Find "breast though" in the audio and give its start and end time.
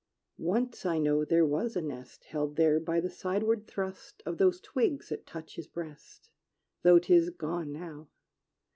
5.67-6.97